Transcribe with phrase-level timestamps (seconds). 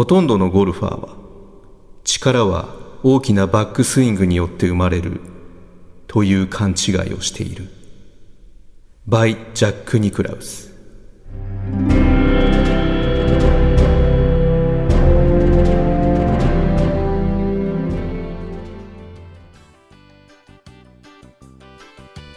[0.00, 1.14] ほとんどのゴルファーは
[2.04, 5.20] 力は大きなバックスイングによって生まれる
[6.06, 7.68] という勘違いをしている。
[9.04, 10.70] バイ・ジャック・ニクラウス。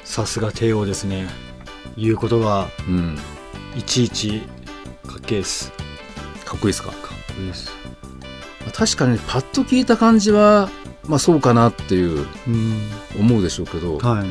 [0.03, 1.29] さすが帝王ですね。
[1.95, 3.17] 言うことがうん。
[3.77, 4.41] いちいち
[5.07, 5.71] かっけえです。
[6.43, 7.12] かっこいいですか？
[7.35, 7.71] です。
[8.73, 10.69] 確かにパッと聞いた感じは
[11.07, 12.91] まあそうかなっていううん。
[13.19, 14.27] 思うでしょうけどはい、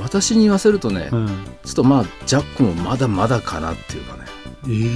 [0.00, 1.26] 私に言わせるとね、うん、
[1.64, 4.24] ちょっとまあジャックもまだまだかなっていうかね、
[4.64, 4.90] えー、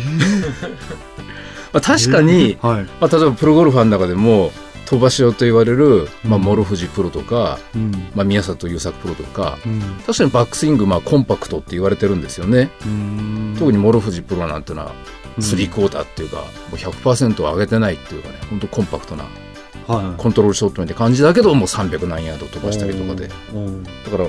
[1.73, 4.53] まあ、確かに、はい、まあ、例えばプロゴルファーの中でも
[4.87, 6.45] 飛ばし屋と言われる、まあ、うん。
[6.45, 7.93] 諸藤プロとか、うん。
[8.15, 9.81] まあ、宮里優作プロとかうん。
[10.07, 13.57] 確かにバックスイングまあコンパクトって言われてるんですよね、うん。
[13.59, 14.93] 特に諸藤プロなんてのは
[15.39, 15.43] うん。
[15.43, 19.25] スリークォーターっていうか、もう100%を上げてないっていうかね本当コンパクトな
[19.87, 23.29] はいコントロールショットみたいな感じだけどもう300何ヤード飛ばしたりとかで。
[23.29, 24.29] だから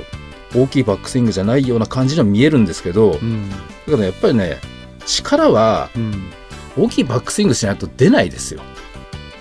[0.56, 3.56] 大きいバックスイングじゃないような感じには見えるんですけど、うんだ
[3.92, 4.58] からやっぱりね
[5.06, 6.32] 力はうん。
[6.78, 8.62] 大きいバックスイングしないと出ないですよ。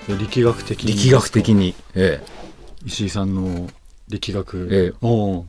[0.08, 2.20] 力学的に力学的に、え
[2.84, 3.68] 石井さんの
[4.08, 4.68] 力学。
[4.70, 4.92] ええ。
[5.02, 5.44] おー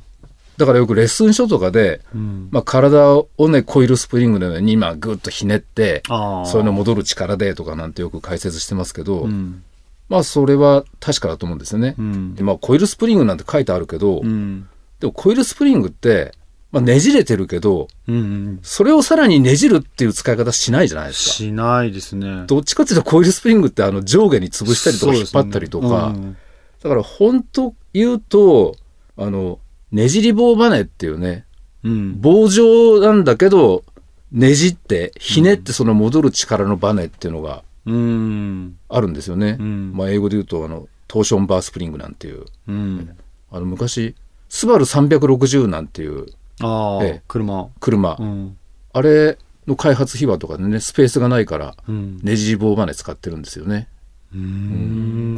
[0.60, 2.50] だからよくレッスン書とかで、うん。
[2.52, 9.64] まあ、体をねコイルスプリングのように今グッとひねってそういうの戻る力でとかなんてよく解説してますけど、うん。
[10.10, 11.96] まあそれは確かだと思うんですよね。
[11.98, 12.36] うん。
[12.36, 14.68] でまあコイルスプリングなんて書いてあるけど、うん。
[15.00, 16.34] でもコイルスプリングって、
[16.74, 18.60] まあ、ねじれてるけどうんうん。
[18.62, 21.36] それをさらにねじるっていう使い方しないじゃないですか。
[21.36, 22.44] しないですね。
[22.48, 26.36] どっちかっていうとコイルスプリングってあの上下に潰したりとか引っ張ったりとか、そうですね
[26.82, 28.76] だから本当言うと
[29.18, 29.60] あの
[29.92, 31.46] ねじり棒バネっていうね。
[31.84, 31.92] うん。
[31.92, 33.84] うん棒状なんだけど
[34.32, 38.78] ねじってひねってその戻る力のバネっていうのがうん。
[38.90, 39.58] あるんですよね。
[39.60, 39.94] うん。
[39.96, 42.46] まあ、英語で言うとあのトーションバースプリングなんていう。
[42.68, 43.18] うん。
[43.52, 44.16] あの昔
[44.50, 46.28] スバル360なんていう
[46.62, 47.70] ああ、ええ車。
[47.80, 48.58] 車、うん。
[48.94, 52.20] あれの開発秘話とかでねスペースがないからうん。
[52.22, 53.88] ねじり棒バネ使ってるんですよね。
[54.34, 54.40] うー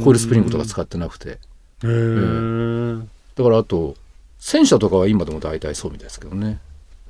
[0.04, 1.30] コイルスプリングとか使ってなくて。
[1.30, 1.36] へ
[1.84, 2.96] え。
[3.34, 3.94] だからあと
[4.44, 6.58] 戦車とかは今でも大体そうみたいですけどね。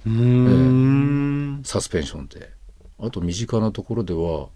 [0.04, 1.62] うーん。
[1.64, 2.50] サスペンションで
[2.98, 4.48] あと身近なところでは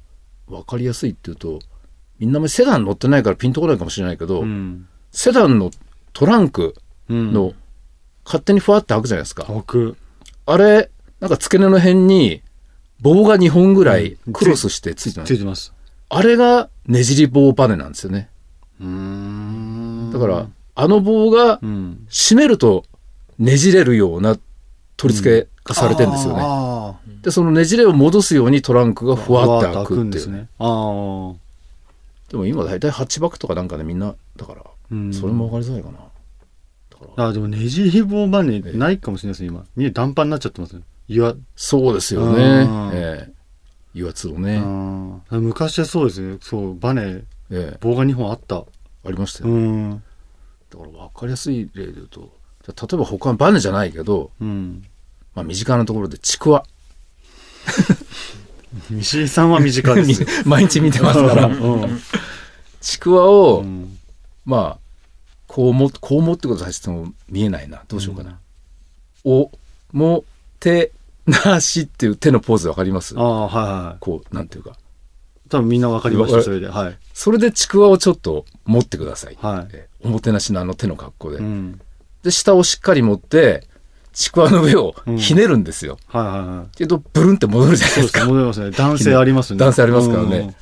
[0.46, 1.58] 分かりやすいっていうと
[2.18, 4.86] みんなもセダン乗ってないからピンとこないかもしれないけど、うん。
[5.10, 5.70] セダンの
[6.12, 6.74] トランク
[7.08, 7.32] うん。
[7.32, 7.54] の
[8.26, 9.96] 勝手にふわって開くじゃないですか、僕
[10.44, 12.42] あれなんか付け根の辺に
[13.00, 14.32] 棒が2本ぐらいうん。
[14.34, 15.72] クロスしてついてます、ついてます。
[16.10, 18.28] あれがねじり棒バネなんですよね。
[18.82, 20.10] うーん。
[20.12, 20.46] だから
[20.78, 22.06] あの棒がうん。
[22.08, 22.84] 締めると
[23.38, 24.36] ねじれるような
[24.96, 30.48] 取り付けがされてるんですよね、あでそのねじれを戻すようにトランクがあふわって開ふくっていうんですね。
[30.58, 31.34] ああ
[32.30, 35.12] でも今大体ハッチバックとかなんかでみんなだからうん。
[35.12, 35.90] それも分かりづらいか
[37.16, 39.64] な、あでもねじり棒バネないかもしれないですね今。
[39.74, 40.82] みんな断板になっちゃってますね。
[41.08, 41.34] 岩。
[41.56, 42.42] そうですよね。
[42.42, 43.32] うんええ。
[43.94, 46.38] 岩津をね、あ昔はそうですね。
[46.40, 47.22] そうバネ。
[47.50, 47.78] ええ。
[47.80, 48.56] 棒が2本あった。
[48.56, 50.02] ありましたよ、うん
[50.70, 52.32] だから分かりやすい例で言うと
[52.66, 54.84] 例えば他のバネじゃないけど、うん。
[55.34, 56.64] まあ、身近なところでちくわ。
[58.90, 60.26] 西井さんは短いです。
[60.48, 61.46] 毎日見てますから。
[61.48, 62.00] うん
[62.80, 63.98] ちくわを、うん。
[64.44, 64.78] まあ
[65.46, 67.82] こうもこう持ってことさせても見えないな。
[67.88, 68.38] どうしようかな、
[69.24, 69.50] お
[69.92, 70.24] も
[70.60, 70.92] て
[71.26, 73.14] なしっていう手のポーズ分かります？
[73.18, 73.96] ああはいはい。
[74.00, 74.76] こうなんていうか
[75.48, 76.68] 多分みんなわかりましたそれで。
[76.68, 76.98] はい。
[77.14, 79.68] それでちくわをちょっと持ってください、はい。
[79.72, 81.80] えおもてなしのあの手の格好で、うん。
[82.22, 83.66] で下をしっかり持って
[84.12, 86.76] ちくわの上をひねるんですよ、はいはいはい。
[86.76, 88.20] けどブルンって戻るじゃないですか。
[88.20, 88.70] そうですね戻りますね。
[88.76, 89.58] 男性ありますね。
[89.58, 90.56] 男性ありますからね。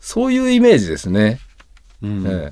[0.00, 1.40] そういうイメージですね、
[2.02, 2.24] うん。
[2.24, 2.50] だ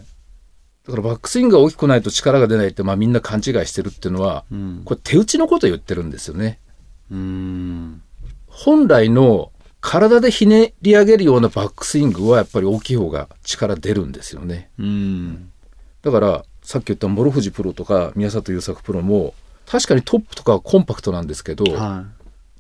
[0.91, 4.83] からバックスイングが大きくないと力が出ないって、まあ、みんな勘違いしてるっていうのはうん。
[4.85, 6.59] これ手打ちのこと言ってるんですよね。
[7.11, 8.03] うん。
[8.49, 9.52] 本来の
[9.83, 14.71] 体でひねり上げるようなバックスイングはやっぱり大きい方が力出るんですよね。
[14.79, 15.51] うん。
[16.03, 19.35] だからさっき言った諸藤プロとか宮里優作プロも
[19.67, 22.05] 確かにトップとかはコンパクトなんですけど、は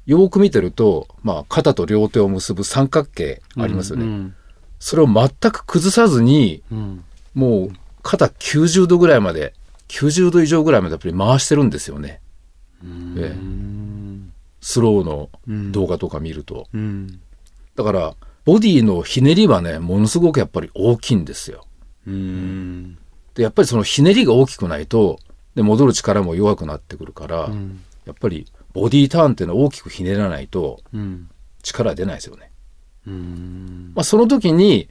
[0.04, 4.34] よく見てると、まあ、肩と両手を結ぶ三角形いありますよね、うん。
[4.80, 7.04] それを全く崩さずにうん。
[7.34, 7.72] もう
[8.02, 9.54] 肩90度ぐらいまで
[9.88, 12.20] 90度以上ぐらいまでやっぱり回してるんですよね、
[12.82, 13.14] うん
[14.62, 15.72] スローのうん。
[15.72, 17.20] 動画とか見ると、うん。
[17.74, 18.14] だから
[18.44, 21.66] ボディのひねりはねものすごくやっぱり大きいんですよ。
[22.06, 22.96] うん。
[23.34, 25.18] でやっぱりそのひねりが大きくないと
[25.54, 27.82] で戻る力も弱くなってくるから、うん。
[28.06, 31.28] やっぱりボディターンっていうのは大きくひねらないとうん。
[31.62, 32.50] 力出ないですよね。
[33.06, 33.92] うん。
[33.94, 34.88] まあ、その時に、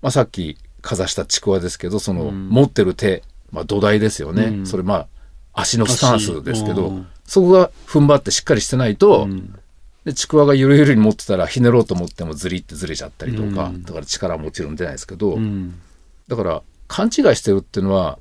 [0.00, 2.48] まあ、さっきかざしたちくわですけどそのうん。
[2.48, 4.66] 持ってる手、まあ、土台ですよね、うん。
[4.66, 5.08] それまあ
[5.54, 9.58] 足のスタンスですけど、うんそこが踏ん張ってしっかりしてないと、うん
[10.04, 15.80] でちくわがゆるゆるに持ってたらひねろうと思ってもずりってずれちゃったりとか、うんだから力はもちろん出ないですけど、うん。
[16.26, 18.18] だから勘違いしてるっていうのは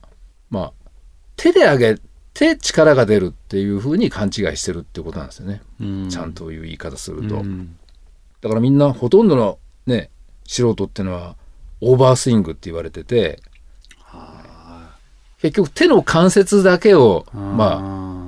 [0.52, 0.72] まあ
[1.36, 1.96] 手で上げ
[2.36, 6.10] て力が出るっていうふうに勘違いしてるっていうことなんですよね、うん。
[6.10, 7.38] ちゃんという言い方すると。
[7.38, 7.76] うん。
[8.42, 9.58] だからみんなほとんどの
[9.88, 10.12] ね
[10.46, 11.36] 素人っていうのは
[11.82, 13.42] オーバースイングって言われてて
[15.42, 18.21] 結局手の関節だけをまあ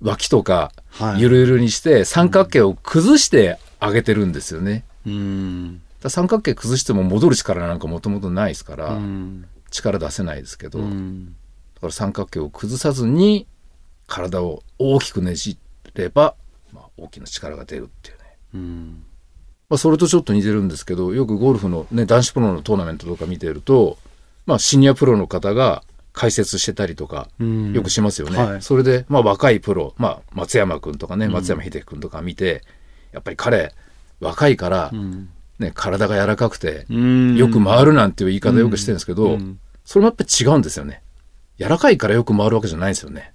[0.00, 0.72] 脇とか。
[1.18, 4.84] ゆるゆるにして三角形を崩して上げてるんですよね。
[5.06, 5.82] うん。
[6.08, 9.46] 三角形崩しても戻る力なんかもともとないですから、うん。
[9.70, 11.36] 力出せないですけど、だうん。
[11.80, 13.46] から三角形を崩さずに
[14.06, 15.58] 体を大きくねじ
[15.94, 16.34] れば、
[16.72, 18.22] まあ、大きな力が出るっていうね。
[18.54, 19.04] うん。
[19.68, 23.98] まあ、それとちょっと似てるんですけどよくゴルフの、ね、男子プロのトーナメントとか見てると、
[24.46, 25.82] まあ、シニアプロの方が
[26.16, 28.38] 解説してたりとかうんよくしますよね。
[28.38, 32.62] はいそれで、まあ、若いプロ、まあ、松山君とかねうん松山英樹君とか見て、
[33.12, 33.74] やっぱり彼
[34.18, 35.28] 若いから、うん。
[35.58, 37.36] ね、体が柔らかくてうん。
[37.36, 41.02] よく回るなんていう言い方よくしてるんですけど、うんそれもやっぱり違うんですよね。
[41.58, 43.32] 柔らかいからよく回るわけじゃないんですよね。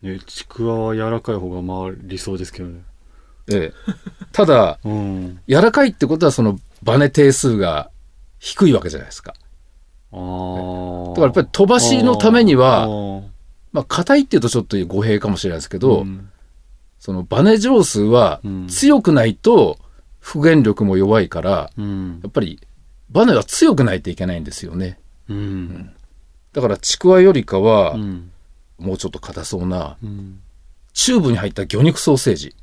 [0.00, 2.82] ね、ちくわは柔らかい方が回りそうですけどね。
[3.50, 3.92] ええ、
[4.32, 5.40] ただうん。
[5.48, 7.90] 柔らかいってことはそのバネ定数が
[8.38, 9.34] 低いわけじゃないですか。
[10.16, 11.08] ああ。
[11.10, 12.88] だからやっぱり飛ばしのためには
[13.72, 16.30] まあ、硬いっていうとちょっと語弊かもしれないですけど、うん。
[16.98, 18.66] そのバネ上数はうん。
[18.68, 19.78] 強くないと
[20.18, 22.20] 復元力も弱いから、うん。
[22.22, 22.58] やっぱり
[23.10, 24.98] バネは強くないといけないんですよね。
[25.28, 25.92] うん。
[26.52, 28.32] だからちくわよりかはう、ん。
[28.78, 30.40] もうちょっと硬そうな、うん。
[30.94, 32.54] チューブに入った魚肉ソーセージ。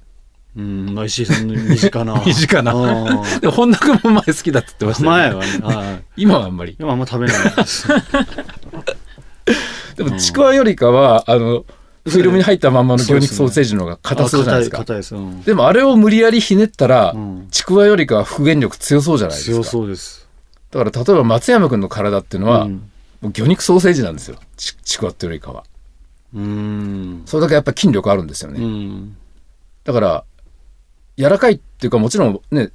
[0.55, 2.21] うん、まあ、石井さんの身近な。
[2.25, 2.73] 身近な
[3.41, 5.45] でも本田君も前好きだって言ってましたよね。
[5.59, 6.03] 前はね、はい。
[6.17, 6.75] 今はあんまり。
[6.79, 7.87] 今あんま食べないです。
[9.97, 11.65] でもちくわよりかは、あの、
[12.05, 14.83] フィルムに入ったまんまの魚肉ソーセージの方が硬そうじゃないですか。
[14.83, 15.15] です。
[15.15, 19.55] うんでもあれを無理やりひねったら、うんちくわよりかは復元力強そうじゃないですか。
[19.55, 20.27] 強そうです。
[20.71, 22.67] だから例えば松山君の体っていうのは、
[23.21, 24.37] 魚肉ソーセージなんですよ。
[24.57, 25.63] ちちくわってよりかは。
[26.35, 27.21] うん。
[27.25, 28.59] それだけやっぱ筋力あるんですよね。
[28.59, 29.15] うん。
[29.83, 30.23] だから、
[31.17, 32.71] 柔らかいっていうかもちろんね、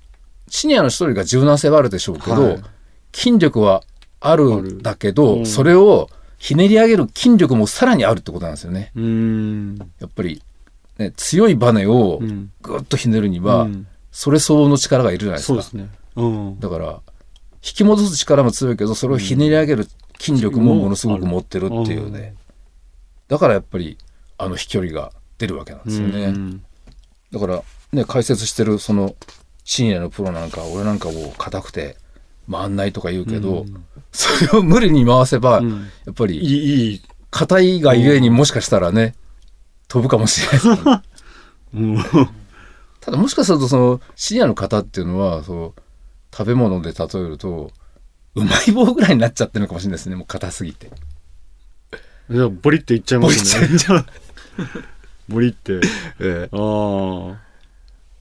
[0.49, 2.63] シニアの人よりが柔軟性はあるでしょうけど、はい
[3.11, 3.83] 筋力は
[4.21, 8.93] あるあんるだけど、うんそれをひねり上げる筋力もさらにあるってことなんですよね。
[8.95, 9.79] うん。
[9.99, 10.43] やっぱり、
[10.99, 15.63] ね、強いバネをうんぐっとひねるには、うんそれ相応の力がいるじゃないですか。
[15.63, 15.89] すね。
[16.17, 16.59] うん。
[16.59, 17.01] だから、
[17.57, 19.87] 引き戻す力も強いけど、それをひねり上げる
[20.19, 22.35] 筋力もものすごく持ってるっていうね。
[23.29, 23.97] だからやっぱり、
[24.37, 26.25] あの飛距離が出るわけなんですよね。
[26.27, 26.65] うん
[27.31, 27.63] だから、
[27.93, 29.15] ね、解説してるその
[29.65, 31.97] シニアのプロなんか、俺なんかもう硬くて
[32.51, 37.03] 回んないとか言うけど、うんそれを無理に回せば、うんやっぱりいい。
[37.31, 39.15] 硬いがゆえにもしかしたらね、
[39.87, 41.03] 飛ぶかもしれないですね、
[41.75, 41.79] う
[42.23, 42.29] ん。
[43.01, 45.81] ただもしかするとそのシニアの方っていうのは、そう、
[46.35, 47.71] 食べ物で例えると、
[48.35, 50.91] うまい棒ぐらいになっちゃってるのかもしれないですね、もう硬すぎて。
[52.31, 53.79] じゃあボリっていっちゃいますね。
[55.29, 55.81] ボリっ て。
[56.21, 57.37] ええあ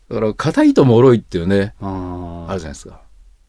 [0.10, 2.48] だから硬いと脆いっていうね、あ。
[2.54, 3.02] るじゃないですか。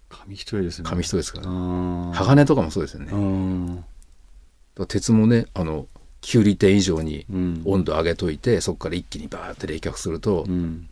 [0.09, 0.89] 紙一重ですね。
[0.89, 1.47] 紙一重ですから。
[1.47, 3.85] 鋼とかもそうですよね。
[4.89, 5.87] 鉄もね、あの、
[6.23, 7.63] 9利点以上にうん。
[7.65, 10.89] 温度上げといて、そこから一気にバーって冷却すると、うん。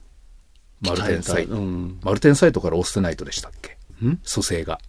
[0.81, 1.99] マルテンサイト、うん。
[2.03, 3.77] マルテンサイトからオステナイトでしたっけ？
[4.07, 4.19] ん？
[4.19, 4.81] 組成が、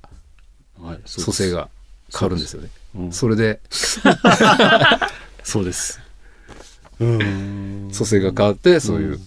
[0.79, 0.99] はい。
[1.05, 1.51] そう組成。
[1.51, 1.69] が
[2.13, 2.69] 変わるんですよね。
[2.95, 3.59] うんそれで、
[5.43, 5.99] そうです。
[6.99, 7.89] うん。
[7.91, 9.19] 組成 が変わって、そういう、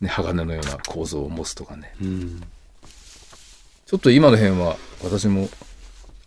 [0.00, 1.94] ね、鋼のような構造を持つとかね。
[2.00, 2.42] うん。
[3.86, 5.48] ちょっと今の辺は、私も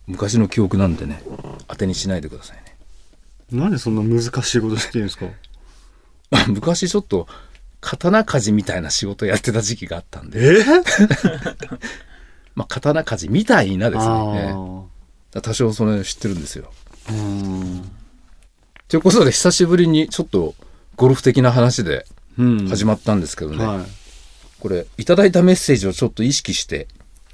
[0.06, 1.22] 昔の記憶なんでね、
[1.66, 2.76] 当てにしないでくださいね。
[3.50, 5.26] なんでそんな難しいことしてるんですか？
[6.48, 7.26] 昔ちょっと、
[7.80, 10.64] 刀鍛冶みたいな仕事やってた時期があったんで、え？
[12.54, 14.52] まあ、刀鍛冶みたいなですあね。
[15.34, 15.40] あ。
[15.42, 16.72] 多少それ知ってるんですよ。
[17.10, 17.90] うん。
[18.88, 20.54] ということで、久しぶりにちょっと
[20.96, 22.13] ゴルフ的な話でうん。
[22.36, 23.86] 始まったんですけどね、はい。
[24.60, 26.88] これ、いただいたメッセージをちょっと意識して、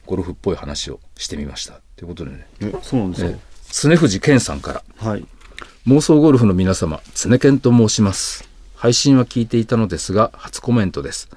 [0.07, 1.81] ゴルフっぽい話をしてみました。
[1.97, 3.39] ということでね、え、そうなんですえか
[3.73, 5.25] 常藤健さんから、はい。
[5.87, 8.49] 妄想ゴルフの皆様、常健と申します。
[8.75, 11.29] 配信は聞いていたのですが、初コメントです。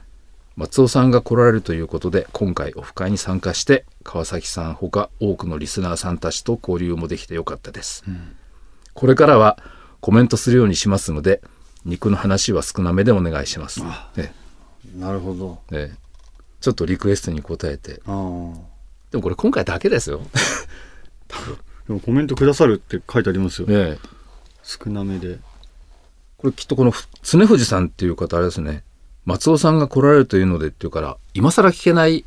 [0.56, 8.04] 松尾さんが来られるということで、今回オフ会に参加して、川崎さんほか多くのリスナーさんたちと交流もできてよかったです。
[8.94, 9.58] これからは
[10.00, 11.42] コメントするようにしますので、
[11.86, 13.82] 肉の話は少なめでお願いします。
[14.98, 15.60] なるほど。
[15.72, 16.04] ええ
[16.62, 17.96] ちょっとリクエストに応えて。
[17.96, 20.22] でもこれ今回だけですよ
[21.88, 23.68] でもコメントくださるって書いてありますよ。
[23.68, 24.00] ねえ
[24.64, 25.40] 少なめで。
[26.38, 28.84] これきっとこのふ常藤さんっていう方あれですね
[29.26, 32.26] 松尾さんが来られるというのでっていうから今更聞けない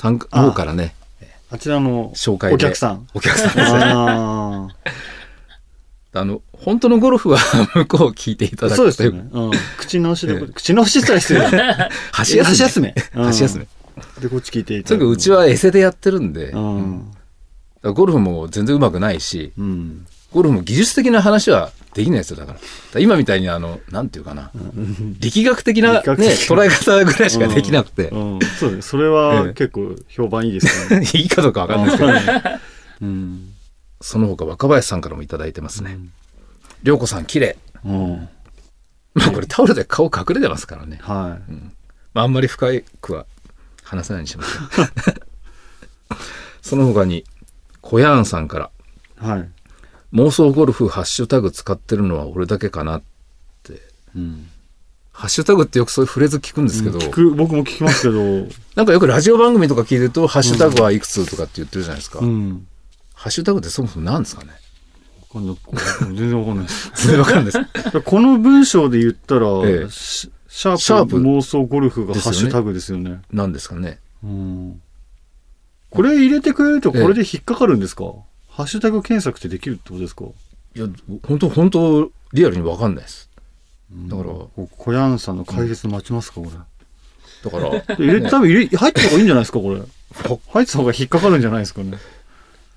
[0.00, 0.94] 方からね
[1.50, 3.06] あちらの紹介でお客さん。
[3.14, 4.74] お客さんですね
[6.14, 7.38] ああの本当のゴルフは
[7.74, 8.68] 向こう聞いていたあ。
[8.68, 9.28] だくそうですね。
[9.32, 9.50] うん。
[9.78, 11.88] 口直しで、口直ししたら失礼だね。
[12.12, 13.66] 箸休め箸休め。
[14.20, 17.10] で、こっち聞いていたとにかくうちはエセでやってるんで、うん。
[17.82, 20.06] らゴルフも全然うまくないしうん。
[20.32, 24.50] ゴルフも技術的な話はできないですよだからだから今みたいにあのなんていうかな、
[25.20, 28.38] 力学的な、ね、捉え方ぐらいしかできなくて、うん。
[28.58, 28.88] そうです。
[28.90, 31.06] それええは結構評判いいですね。
[31.14, 32.58] いいかどうかわかんないですけど、
[33.02, 33.52] うん。
[34.02, 35.98] その他若林さんからもいただいてますね。
[36.82, 37.56] 涼子さん綺麗。
[37.84, 38.28] うん。
[39.14, 40.98] まあこれタオルで顔隠れてますからね。
[41.02, 41.52] はい。
[42.14, 42.66] まああんまり深
[43.00, 43.26] くは
[43.82, 46.16] 話さないにしましょう。
[46.62, 47.24] その他に、
[47.80, 48.70] 小ヤーンさんから、
[49.16, 49.48] はい。
[50.14, 53.02] 妄想ゴルフハッシュタグ使ってるのは俺だけかな。
[54.14, 54.48] うん。
[55.12, 62.20] ハッシュタグってよくそういうフレーズ聞くんですけど、聞く、僕も聞きますけど、 なんかよくラジオ番組とか聞いてると、ハッシュタグはいくつとかって言ってるじゃないですか。
[62.20, 62.66] うん。
[63.22, 64.50] ハッシュタグってそもそも何ですかね？
[65.32, 66.90] 全然わかんないです。
[67.06, 68.00] 全然わかんないです。
[68.00, 73.22] この文章で言ったら、ええシシャープシャープ妄想ゴルフがハッシュタグですよね。
[73.30, 74.00] 何ですかね？
[74.24, 74.82] うん。
[75.90, 78.06] これ入れてくれるとこれで引っかかるんですか、
[78.48, 80.24] ハッシュタグ検索ってできるってことですか？
[80.74, 80.88] いや、
[81.22, 83.30] 本当本当リアルにわかんないです。
[84.08, 86.50] だから、こ小ヤンさんの解説待ちますか、これ。
[86.50, 89.80] だから、入れ、多分入れ、入ってた方がいいんじゃないですか、これ。
[90.28, 91.98] ほ入ってた方が引っかかるんじゃないですかね。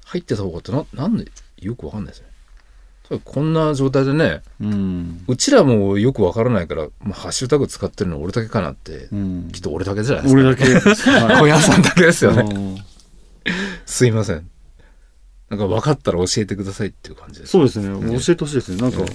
[0.06, 1.26] 入ってた方がってな、なんで、
[1.58, 3.20] よくわかんないですね。
[3.24, 5.24] こんな状態でね、うん。
[5.28, 10.42] うちらもよくわからないから、まあ、ハッシュタグ使ってるの俺だけかなって、うんきっと俺だけじゃないですか。
[10.42, 12.42] 俺だけ 小屋さんだけですよね。
[12.42, 12.78] うん
[13.86, 14.50] すいません。
[15.50, 17.52] なんか分かったら教えてくださいっていう感じです。
[17.52, 17.88] そうですね。
[18.20, 18.82] 教えてほしいですね。
[18.82, 19.06] なんか、え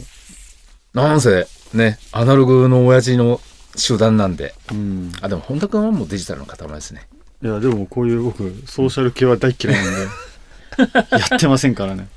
[0.95, 3.41] なんせ、ね、アナログの親父の
[3.77, 4.55] 集団なんで。
[4.71, 5.13] うん。
[5.21, 7.09] あ、でも本田君はもうデジタルの塊ですね。
[7.43, 10.07] いや、でもこういう僕、ソーシャル系は大嫌いなんで、
[10.79, 12.09] やってませんからね。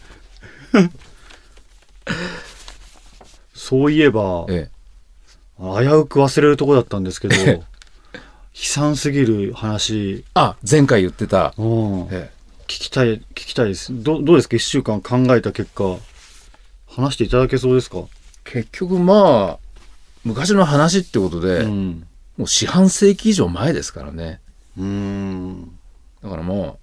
[3.54, 4.70] そういえば、え
[5.58, 7.62] 危うく忘れるとこだったんですけどええ、悲
[8.54, 11.54] 惨すぎる話、あ、前回言ってた。
[11.58, 12.32] うん聞え
[12.68, 14.04] きたい、聞きたいです。
[14.04, 14.56] どどうですか？
[14.56, 15.98] 一週間考えた結果、
[16.88, 18.04] 話していただけそうですか？
[18.44, 19.80] 結局まあ、
[20.26, 22.08] 昔の話ってことで、うん。
[22.38, 24.40] もう四半世紀以上前ですからね。
[24.78, 25.72] うん。
[26.24, 26.74] だからまあ、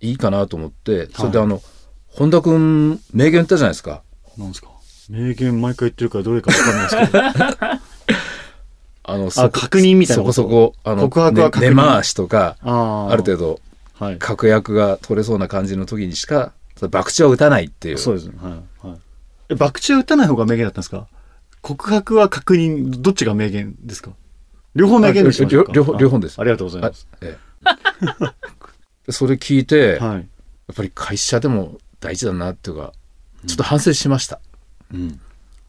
[0.00, 1.62] いいかなと思って、それであの、
[2.08, 4.02] 本田君、名言言ったじゃないですか。
[4.38, 4.68] なんですか？
[5.08, 7.24] 名言毎回言ってるからどれかわかんないですけど。
[9.08, 13.60] あの、あ確認みたいなそこそこ、あの、告白は確認ね根回しとか、あある程度、
[13.98, 14.04] 度。
[14.04, 14.18] はい。
[14.18, 17.98] 確約が取れそうな感じの時にしか、博打は打たないっていう。
[17.98, 18.32] そうですね。
[18.42, 18.48] は
[18.84, 18.86] い。
[18.88, 18.98] はい。
[19.50, 21.06] え、博打は打たない方が名言だったんですか？
[21.62, 24.10] 告白は確認、どっちが名言ですか？
[24.74, 27.08] 両方名言でしょあ両両方両方ですありがとうございあます。
[27.22, 27.66] ええ
[29.06, 30.20] でそれ聞いて、やはい。
[30.20, 32.92] っぱり会社でも大事だなっていうか、
[33.46, 34.40] ちょっと反省しました。
[34.92, 35.20] うん。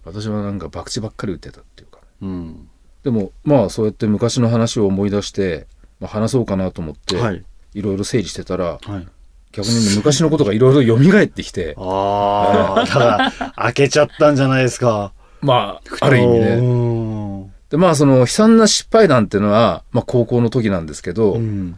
[0.03, 1.99] 私はなんか博打ばっかり打ってたっていうか。
[2.21, 2.67] うん。
[3.03, 5.67] でも、まあそうやって昔の話を思い出して、
[5.99, 7.43] まあ、話そうかなと思って、はい。
[7.73, 9.07] いろいろ整理してたら、はい。
[9.51, 15.13] 逆にね昔のことがいろいろ蘇ってきて、ああ、だから、開けちゃったんじゃないですか。
[15.41, 16.61] まあ、ある意味ね。
[16.61, 17.51] ね。
[17.69, 21.77] で、まあその悲惨な失敗談っていうのは、まあ高校の時なんですけど、うん。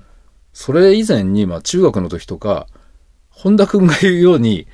[0.61, 2.67] それ以前に、まあ中学の時とか、
[3.29, 4.67] 本田君が言うように、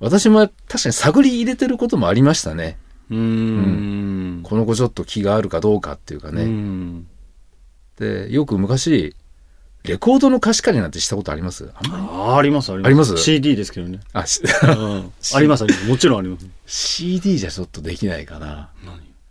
[0.00, 2.76] 私も確かに探り入れてることもありましたね。
[3.08, 4.40] うーん。
[4.42, 6.46] この子ちょっと気があるかどうかっていうかうね。
[6.46, 7.06] ん。
[8.00, 9.14] で、よく昔、
[9.84, 11.70] レコードの貸し借りなんてしたことあります？
[11.72, 12.04] あんまり？
[12.04, 12.86] ああります、あります。
[12.88, 14.00] あります？CD ですけどね。
[14.12, 15.12] あ、しうん。
[15.36, 15.88] あります、あります。
[15.88, 16.46] もちろんあります。
[16.66, 18.70] CD じゃちょっとできないかな。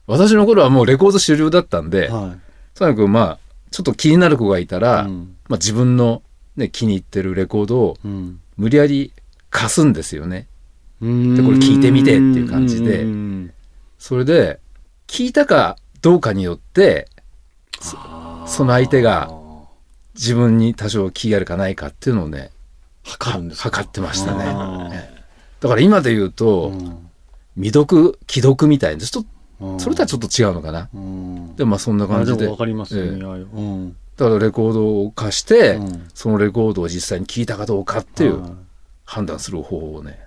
[0.07, 2.37] 私の頃はもうレコード主流だったんで、は
[2.75, 3.39] とにかくまあ、
[3.71, 5.05] ちょっと気になる子がいたら、い。
[5.05, 5.35] うん。
[5.47, 6.21] まあ自分の
[6.55, 8.39] ね、気に入ってるレコードをうん。
[8.57, 9.11] 無理やり
[9.49, 10.47] 貸すんですよね。
[11.01, 13.53] ででこれ聞いてみてっていう感じでうん
[13.97, 14.59] それで、
[15.07, 17.07] 聞いたかどうかによって、
[17.79, 17.97] そ
[18.45, 19.31] その相手が
[20.13, 22.51] 自分に多少気があるかないかっていうのをね、
[23.03, 23.69] 測るんですか？
[23.69, 25.23] 測ってましたね
[25.59, 26.71] だから今で言うと、
[27.55, 29.25] 未読、既読みたいな、ちょっ
[29.79, 30.89] それとはちょっと違うのかな。
[30.93, 32.47] うんでもまあそんな感じで。
[32.47, 33.23] わかりますね。
[33.25, 38.49] ああいううんだからレコードを貸して、うんそのレコードを実際に聞いたかどうかっていうは
[39.05, 40.19] 判断する方法をね、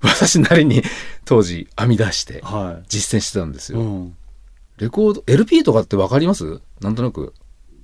[0.00, 0.82] 私なりに
[1.24, 3.76] 当時編み出しては実践してたんですい。
[3.76, 3.82] よ。
[3.82, 4.16] うん
[4.78, 6.60] レコード、LP とかってわかります？
[6.80, 7.34] なんとなく。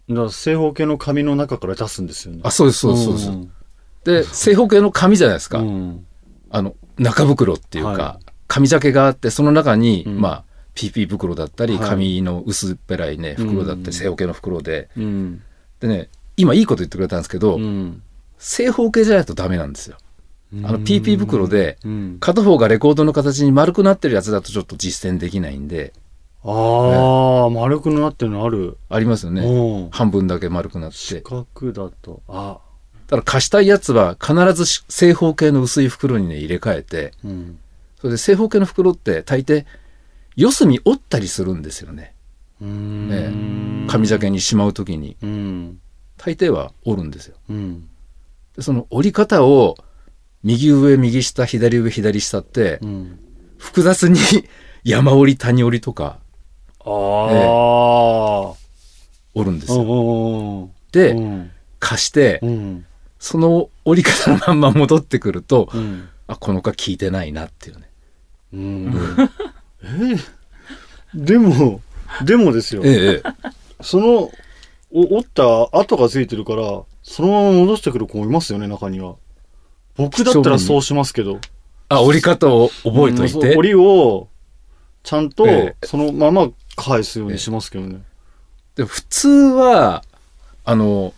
[0.09, 2.41] だから正方形の紙の中から出すんですよね。
[2.43, 3.31] あ、そうです、そうです、そうです。
[3.31, 3.53] ん
[4.05, 5.59] で、正方形の紙じゃないですか。
[5.59, 6.07] うん
[6.51, 10.45] あの、中袋っていうか、は紙ジャケがあって、その中に、うんまあ、
[10.79, 14.89] PP 袋だったり、はい紙の薄っぺらいね、袋だったうんり、正方形の袋で。
[14.97, 15.43] うん。
[15.81, 18.03] でね、今いいこと言ってくれたんですけど、うん。
[18.39, 19.97] 正方形じゃないとダメなんですよ。
[20.65, 22.17] あの PP 袋で、うん。
[22.21, 25.93] 片方がレコードの形に丸くなってるやつだとちょっと実践できないんで、
[26.45, 28.79] ああ、丸くなってるのある。
[28.89, 29.43] ありますよね。
[29.43, 29.91] うん。
[29.91, 31.23] 半分だけ丸くなって四。
[31.23, 32.23] 角だと。
[32.29, 32.59] あ。
[33.09, 37.59] ただ貸したいやつは必ずし正方形の薄い袋にね入れ替えて、うん。
[38.01, 39.65] それで正方形の袋って大抵
[40.39, 42.15] 四隅折ったりするんですよね。
[42.63, 43.87] うーん。
[43.89, 45.17] 紙ジャケにしまうときに。
[45.21, 45.81] うん。
[46.17, 47.37] 大抵は折るんですよ。
[47.51, 47.89] うん。
[48.55, 49.77] でその折り方を
[50.45, 53.19] 右上、右下、左上、左下ってうん。
[53.59, 54.21] 複雑に
[54.85, 56.21] 山折り、谷折りとか
[56.85, 58.55] ああ。
[59.35, 60.71] 折るんですよ。
[60.93, 61.51] で、うん。
[61.81, 62.87] 貸してう、ん。
[63.19, 66.09] その折り方のまんま戻ってくると、うん。
[66.29, 67.91] あ、この子は効いてないなっていうね。
[68.53, 68.95] うん。
[69.83, 70.39] えー
[71.15, 71.81] でも、
[72.25, 72.83] でもですよ。
[72.85, 74.31] ええええ、その、
[74.91, 79.17] お折った跡がついてるから、そのまま戻してくる子もいますよね、中には。
[79.97, 81.41] 僕だったらそうしますけど。
[81.89, 83.57] あ、折り方を覚えといて。
[83.57, 84.29] 折りを、
[85.03, 88.03] ちゃんとえ、そのまま返すようにしますけどね。
[88.77, 90.05] で普通は、
[90.65, 91.15] あの、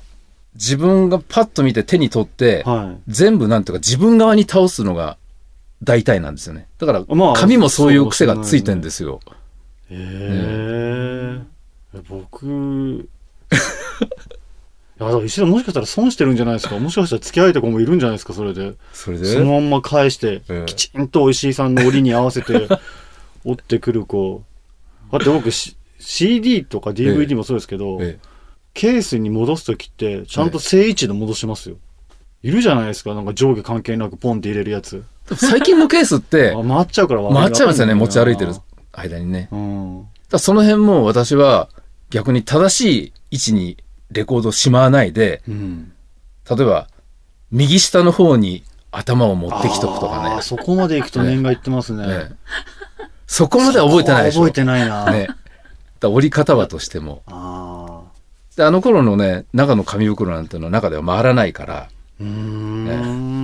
[0.54, 5.16] 自分がパッと見て手に取って、は全部なんていうか自分側に倒すのが
[5.82, 6.68] 大体なんですよね。
[6.78, 9.20] だから、まあ紙もそういう癖がついてんですよ。
[9.90, 9.94] い。
[9.94, 11.38] へえ。
[11.94, 12.46] え僕、
[15.00, 16.78] いや、石田もしかしたら損してるんじゃないですか。
[16.78, 18.74] もしかしたら付き合いた子もいるんじゃないですか、それで。
[18.92, 19.24] それで？
[19.24, 22.68] そのまんま返して、ええきちんと石井さんの折りに合わせて
[23.44, 24.42] 折ってくる子。
[25.10, 28.18] だって僕、し CD とか DVD もそうですけど、え
[28.72, 31.76] ケースに戻すときって、ちゃんと正位置で戻しますよ。
[32.42, 35.04] いるじゃないですか、なんか上下関係なくポンって入れるやつ。
[35.30, 38.54] え最近のケースって あ、回っちゃうから回っちゃいますよね、持ち歩いてるう
[38.92, 39.42] 間にね。
[39.42, 40.06] だかん。
[40.30, 41.68] らその辺も私は
[42.10, 43.76] 逆に正しい位置に
[44.10, 45.92] レコードをしまわないで、うん。
[46.48, 46.88] 例えば
[47.50, 50.42] 右下の方に頭を持ってきとくとかね。
[50.42, 52.04] そこまで行くと年がいってますね。
[52.08, 52.40] ええ
[53.26, 54.40] そこまでは覚えてないでしょ。
[54.40, 55.04] 覚えてないな。
[55.12, 55.28] ね。
[56.00, 57.22] だ折り方はとしても。
[57.28, 58.56] ああ。
[58.56, 61.88] で、あの頃のね、中の紙袋なんていうのは中では回らないから、
[62.20, 63.40] うーん。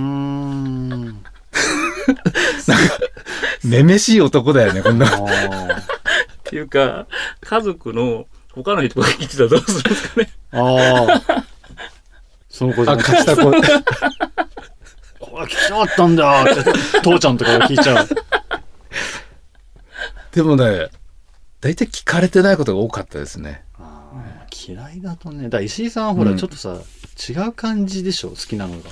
[3.63, 5.07] めめしい男だよね、こんな。
[5.07, 5.11] っ
[6.43, 7.07] ていうか、
[7.41, 10.29] 家族の他の人が聞いてたらどうするんですかね。
[10.51, 11.45] ああ。
[12.49, 13.51] その子じゃあ、な貸した子。
[13.51, 13.57] こ
[15.39, 16.53] れ聞きたかったんだって、
[17.01, 18.07] 父ちゃんとかが聞いちゃう。
[20.31, 20.89] でもね、
[21.61, 23.63] 大体聞かれてないことが多かったですね。
[24.67, 25.43] 嫌いだとね。
[25.45, 26.37] だから石井さんはほら、うん。
[26.37, 26.77] ちょっとさ、
[27.29, 28.29] 違う感じでしょ？
[28.29, 28.89] 好きなのが。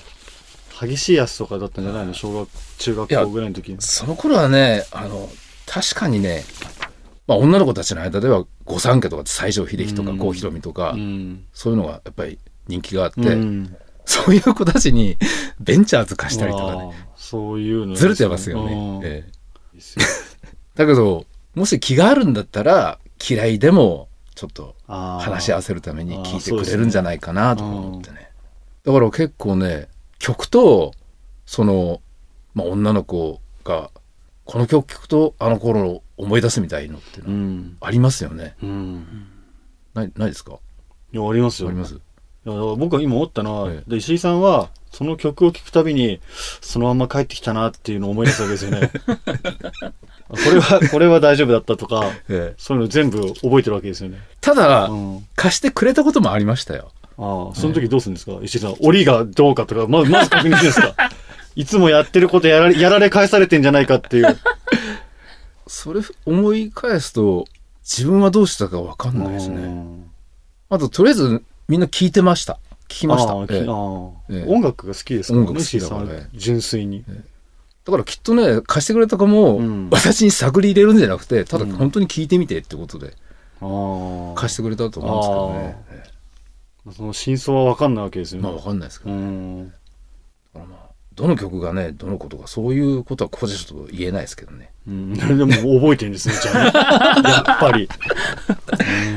[0.82, 2.14] 激しいやつとかだったんじゃないの？
[2.14, 3.78] 小学、中学校ぐらいの時に。
[3.80, 5.30] その頃はね、あの、
[5.66, 6.44] 確かにね、
[7.28, 10.18] まあ女の子たちの間では御三家とか西城秀樹とかうん。
[10.18, 11.46] 郷ひろみとか、うん。
[11.54, 13.76] そういうのがやっぱり人気があって、うん。
[14.06, 15.18] そういう子たちに
[15.60, 18.74] ベンチャーズ貸したりとかね、そういうの、ずれてますよね。
[18.74, 19.02] うん。
[19.04, 19.32] ええ。
[20.76, 28.30] だけど、もし気があるんだったら、嫌いでも、ちょっと話し合わせるために聞いてくれるんじゃないかなとか思ってね。
[28.84, 29.88] だから結構ね、
[30.20, 30.94] 曲と、
[31.46, 32.02] その、
[32.54, 33.92] まあ、女の子が、
[34.44, 37.78] この曲聴くとあの頃を思い出すみたいのっていううのん。
[37.82, 38.56] ありますよね。
[38.62, 39.28] うん。
[39.94, 40.60] ない、ないですか？
[41.14, 41.70] いや、ありますよ。
[41.70, 42.00] あります？
[42.46, 46.22] 僕は今思ったのは、ええで石井さんはその曲を聴くたびに
[46.62, 48.92] そのまま帰ってきたなっていうのを思い出すわけですよね。
[50.30, 54.20] これは、これは大丈夫だったとか、ええそういうの全部覚えてるわけですよね。
[54.42, 55.28] ただ、うん。
[55.36, 56.92] 貸してくれたこともありましたよ。
[57.18, 58.76] ああ、その時どうするんですか、石井さん。
[58.80, 60.96] 折りがどうかとか、まず、まず確認するんですか？
[61.56, 64.38] いつもやってることやられ、やられ返されてんじゃないかっていう。
[65.68, 67.46] それ思い返すと、
[67.84, 69.56] 自分はどうしたかわかんないですね。
[69.58, 70.12] うん
[70.68, 72.60] あと、とりあえずみんな聞いてました。
[72.88, 73.34] 聞きました。
[73.34, 77.04] ああきええええ音楽が好きですから音楽好きだからね純粋に。
[77.86, 83.14] だからきっとね、貸してくれた子も、うん私に探り入れるんじゃなくて、ただうん本当に聞いてみてってことで、
[83.62, 84.34] ああ。
[84.36, 86.06] 貸してくれたと思うんですけどね。
[86.88, 89.68] えその真相は分かんないわけですよまあわかんないですけうど、ん。
[89.68, 89.80] だか
[90.60, 94.72] らまあ、どの曲がね、どのことか、そういうことはここでちょっと言えないですけどね。
[94.88, 95.14] うん。
[95.18, 97.30] でも覚えてるんですね、じゃあね。
[97.30, 97.90] やっぱり。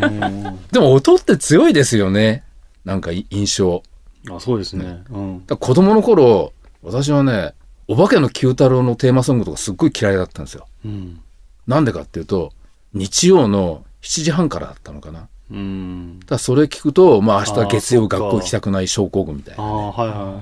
[0.02, 0.47] う ん
[0.78, 2.44] でも音って強いですよね。
[2.84, 3.82] なんかい印象。
[4.30, 5.02] あ、そうですね。
[5.10, 5.40] うん。
[5.40, 6.52] 子供の頃、
[6.84, 7.54] 私はね、
[7.88, 10.68] お化けの九太郎のテーマソングとかすっごい嫌いだったんですよ。
[10.84, 11.20] うん。
[11.66, 12.52] なんでかっていうと、
[12.94, 15.26] 日曜の7時半からだったのかな。
[15.50, 16.20] うん。
[16.20, 19.64] だそれ聞くと、まあ明日月曜学校行きたくない症候群みたいな。
[19.64, 20.40] ああ、はいは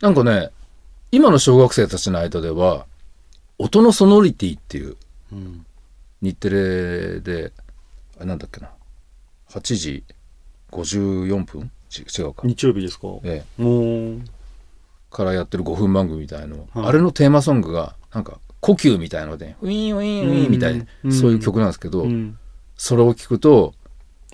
[0.00, 0.48] なんかね、
[1.12, 2.86] 今の小学生たちの間では、
[3.58, 4.96] 音のソノリティっていうい。
[5.32, 5.66] うん。
[6.22, 7.52] 日テレで、
[8.18, 8.70] あなんだっけな、
[9.50, 10.04] 8時
[10.70, 11.70] 54分？
[11.88, 12.42] ち違うか。
[12.46, 13.08] 日曜日ですか？
[13.24, 14.20] ええ、もう、
[15.10, 16.86] からやってる5分番組みたいの、はい。
[16.86, 21.12] あれのテーマソングが、なんか、呼吸みたいので、ウィーンウィーンウィーンみたいな、うん。
[21.12, 22.38] そういう曲なんですけど、うん。
[22.76, 23.74] それを聞くと、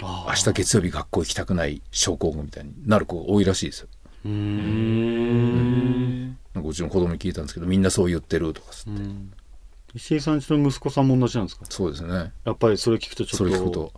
[0.03, 3.89] あ明日月曜日学校行きたくない症候群みたいになる子多いらしいですよ。
[4.25, 6.27] うーん。
[6.53, 9.33] なんかうちの子供に聞いたんですけど、みんなそう言ってるとかつって、うん。
[9.95, 11.67] 石井さんちの息子さんも同じなんですか？
[11.71, 12.33] そうですね。
[12.45, 13.45] やっぱりそれ聞くとちょっと。
[13.45, 13.93] それ聞くと、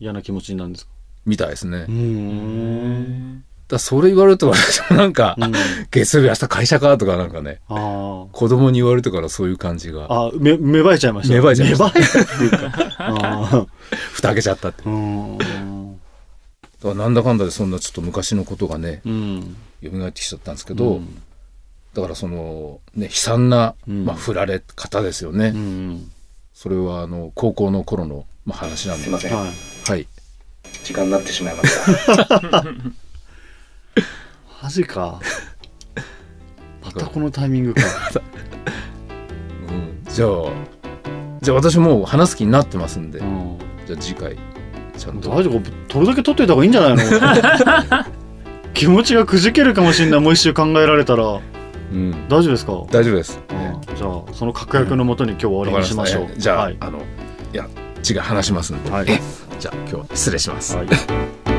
[0.00, 0.92] 嫌な気持ちになるんですか？
[1.26, 1.84] みたいですね。
[1.88, 3.44] うーん。
[3.68, 5.52] だからそれ言われると私もなんか、うん
[5.92, 10.30] 月曜日明日会社かとかなんかね、子供に言われてからそういう感じが、あ。
[10.38, 11.34] め、芽生えちゃいました。
[11.34, 12.94] 芽生えちゃいました芽生えたっていうか。
[12.98, 13.66] あ
[14.14, 14.82] 蓋開けちゃったって。
[14.84, 19.56] だからなんだかんだでそんなちょっと昔のことがね、うん。
[19.82, 21.22] 蘇ってきちゃったんですけど、うん
[21.92, 25.48] だからその、ね、悲惨な、うんまあ、振られ方ですよね。
[25.48, 26.10] うん。
[26.54, 29.48] それはあの、高校の頃の、まあ、話なんですいませんはい。
[29.88, 30.06] はい。
[30.84, 31.86] 時間になってしまいまし
[32.28, 32.64] た。
[34.62, 35.20] マジか。
[36.84, 37.80] またこのタイミングか。
[39.68, 40.28] うん、じゃあ、
[41.40, 43.56] じゃあ私もう話す気になってますんで、うん。
[43.86, 44.36] じゃあ次回、
[44.98, 45.30] ちゃんと。
[45.30, 48.04] 大丈夫取るだけ取っといた方がいいんじゃないの？
[48.74, 50.20] 気持ちがくじけるかもしれない。
[50.20, 51.40] もう一周考えられたら。
[51.92, 52.72] うん、大丈夫ですか？
[52.90, 53.40] 大丈夫です。
[53.50, 56.22] うんじゃあ、その確約のもとに今日は終わりにしましょう。
[56.22, 56.76] わかりましたじゃあ、はい。
[56.80, 56.98] あの、
[57.52, 57.68] いや、
[58.08, 59.06] 違う話しますんで、はい。
[59.10, 59.20] え
[59.58, 60.76] じゃあ今日は失礼します。
[60.76, 61.49] はい